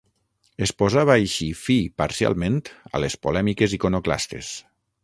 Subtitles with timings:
[0.67, 2.59] Es posava així fi parcialment
[2.97, 4.53] a les polèmiques iconoclastes.